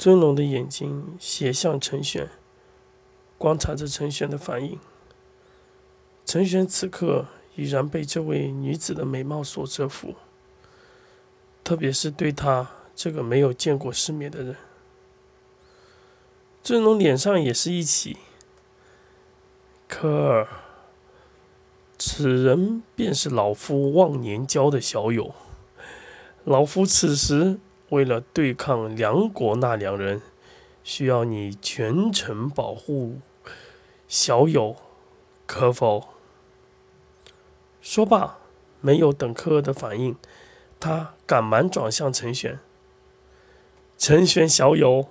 [0.00, 2.26] 尊龙的眼睛斜向陈玄，
[3.36, 4.78] 观察着陈玄的反应。
[6.24, 10.14] 陈玄此刻已然被这位女子的美貌所折服，
[11.62, 14.56] 特别是对她这个没有见过世面的人。
[16.62, 18.16] 尊龙脸上也是一起。
[19.86, 20.48] 可儿，
[21.98, 25.34] 此人便是老夫忘年交的小友。
[26.44, 27.58] 老夫此时。
[27.90, 30.22] 为了对抗梁国那两人，
[30.82, 33.18] 需要你全程保护
[34.08, 34.76] 小友，
[35.46, 36.08] 可否？
[37.82, 38.38] 说罢，
[38.80, 40.14] 没有等科尔的反应，
[40.78, 42.58] 他赶忙转向陈玄。
[43.98, 45.08] 陈玄小友，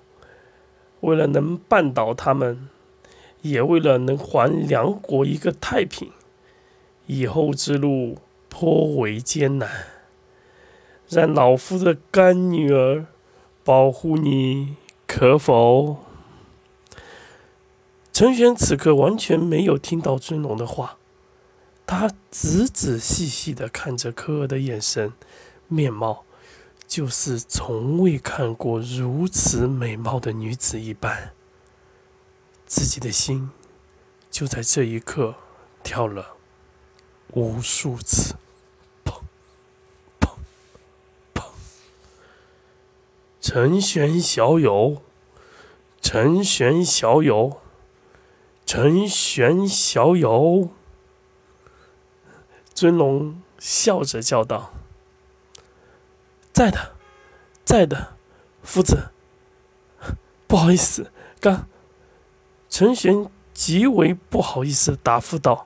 [1.02, 2.70] 为了能绊倒他们，
[3.42, 6.12] 也为了能还梁国一个太平，
[7.08, 9.99] 以后之路颇为艰难。
[11.10, 13.08] 让老夫的干女儿
[13.64, 14.76] 保护你，
[15.08, 15.98] 可否？
[18.14, 20.98] 陈玄此刻完全没有听到尊龙的话，
[21.88, 25.14] 他仔仔细细的看着科尔的眼神、
[25.68, 26.26] 面貌，
[26.86, 31.32] 就是从未看过如此美貌的女子一般。
[32.68, 33.50] 自己的心
[34.30, 35.34] 就在这一刻
[35.82, 36.36] 跳了
[37.34, 38.36] 无数次。
[43.52, 45.02] 陈玄小友，
[46.02, 47.60] 陈玄小友，
[48.64, 50.70] 陈玄小友。
[52.76, 54.72] 尊龙笑着叫道
[56.54, 56.92] ：“在的，
[57.66, 58.18] 在的，
[58.62, 59.10] 夫子。
[60.46, 61.68] 不好意思，刚……”
[62.70, 65.66] 陈玄极为不好意思答复道：“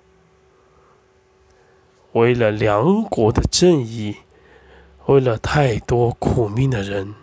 [2.13, 4.19] 为了梁国的正义，
[5.07, 7.15] 为了太多苦命的人。”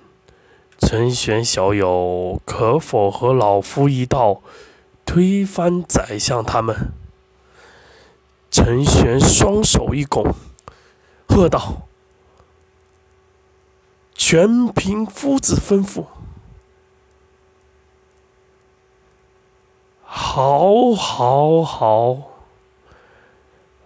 [0.90, 4.42] 陈玄小友，可否和老夫一道
[5.06, 6.90] 推翻宰相他们？
[8.50, 10.34] 陈玄双手一拱，
[11.28, 11.82] 喝道
[14.18, 16.06] ：“全凭夫子吩咐。”
[20.02, 22.32] 好，好，好，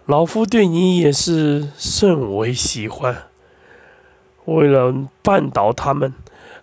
[0.07, 3.27] 老夫对你也是甚为喜欢。
[4.45, 4.91] 为了
[5.23, 6.11] 绊倒他们。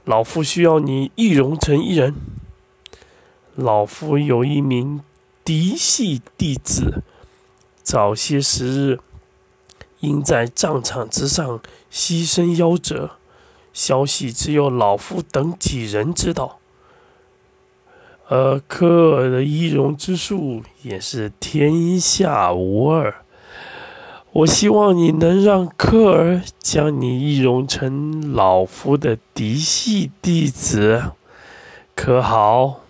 [0.04, 2.14] 老夫需要你易容成一人。
[3.54, 5.00] 老夫有一名
[5.44, 7.02] 嫡系弟子，
[7.82, 8.98] 早些时日
[10.00, 13.12] 因在战场之上牺牲夭折，
[13.72, 16.58] 消息只有老夫等几人知道。
[18.28, 23.22] 而科尔的易容之术也是天下无二。
[24.32, 31.12] 我希望你能让科尔将你易容成老夫的嫡系弟子，
[31.94, 32.80] 可好？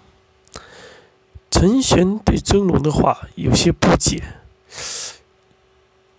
[1.51, 4.23] 陈玄对尊龙的话有些不解。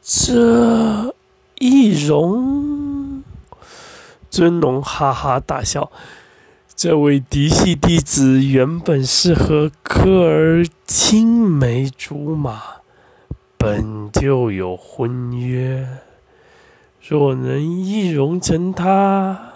[0.02, 1.16] 这
[1.58, 3.24] 易容？
[4.30, 5.90] 尊龙哈哈大笑。
[6.76, 12.62] 这位嫡系弟子原本是和科尔青梅竹马。
[13.58, 15.88] 本就有婚约，
[17.06, 19.52] 若能易容成他，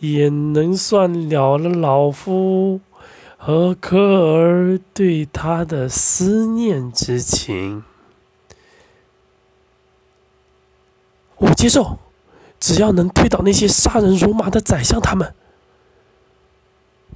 [0.00, 2.80] 也能算了了老夫
[3.36, 7.84] 和科尔对他的思念之情。
[11.36, 11.98] 我接受，
[12.58, 15.32] 只要能推倒那些杀人如麻的宰相，他们。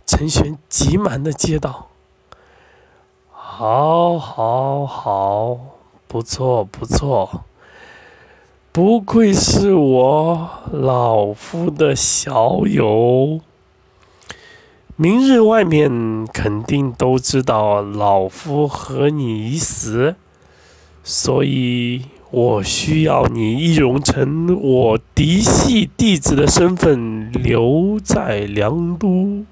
[0.07, 1.89] 陈玄急忙的接道。
[3.31, 5.59] 好，好，好，
[6.07, 7.45] 不错，不错，
[8.73, 13.41] 不愧是我老夫的小友。
[14.95, 20.15] 明日外面肯定都知道老夫和你已死，
[21.03, 29.45] 所以我需要你易容成我嫡系弟子的身份，留在梁都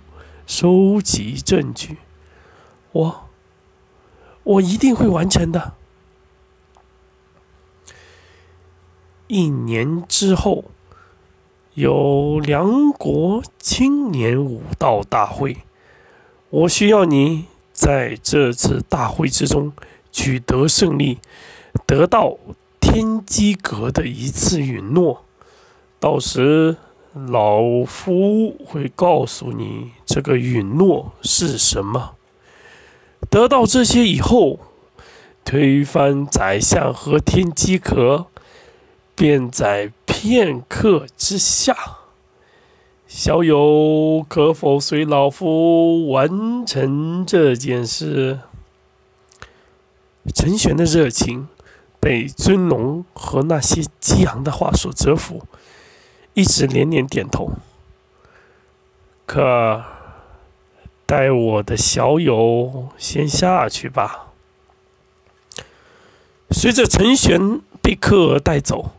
[0.47, 1.97] 收集证据。
[2.93, 3.25] 我。
[4.45, 5.75] 我一定会完成的。
[9.29, 10.65] 一年之后，
[11.75, 15.59] 有梁国青年武道大会，
[16.49, 19.73] 我需要你在这次大会之中
[20.11, 21.19] 取得胜利，
[21.87, 22.39] 得到
[22.81, 25.25] 天机阁的一次允诺。
[26.01, 26.79] 到时，
[27.13, 32.15] 老夫会告诉你这个允诺是什么。
[33.29, 34.59] 得到这些以后，
[35.45, 38.29] 推翻宰相和天机阁，
[39.19, 41.77] 便在片刻之下。
[43.09, 48.39] 小友可否随老夫完成这件事？
[50.33, 51.49] 陈玄的热情
[51.99, 55.43] 被尊龙和那些激昂的话所折服，
[56.35, 57.51] 一直连连点头。
[59.27, 59.83] 可
[61.05, 64.29] 带我的小友先下去吧。
[66.53, 68.93] 随着陈玄被科尔带走，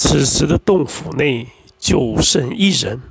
[0.00, 3.02] 此时的洞府内就剩一人。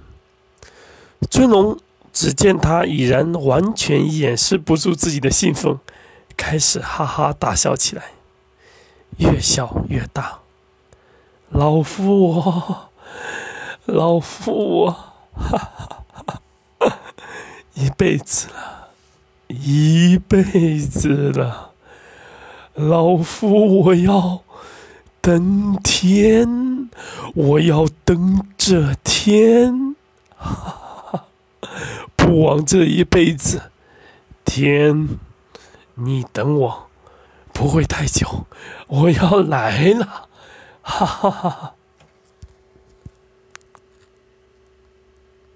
[1.29, 1.77] 尊龙
[2.13, 5.77] 只见他已然完全掩饰不住自己的兴奋，
[6.37, 8.11] 开始哈哈大笑起来，
[9.17, 10.39] 越笑越大。
[11.49, 12.89] 老夫我，
[13.83, 14.91] 老夫我，
[15.33, 16.05] 哈哈
[16.79, 16.99] 哈！
[17.73, 18.87] 一辈子了，
[19.49, 21.73] 一辈子了。
[22.75, 24.41] 老夫我要
[25.27, 26.89] 登天，
[27.35, 29.93] 我要登这天，
[30.37, 30.79] 哈
[31.11, 31.25] 哈
[32.15, 33.63] 不枉这一辈子。
[34.45, 35.19] 天，
[35.95, 36.87] 你等我，
[37.51, 38.47] 不会太久，
[38.87, 40.29] 我要来了，
[40.81, 41.73] 哈哈哈哈。